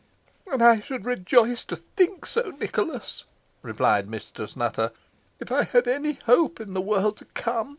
[0.51, 3.23] "And I should rejoice to think so, Nicholas,"
[3.61, 4.89] replied Mistress Nutter,
[5.39, 7.69] "if I had any hope in the world to come.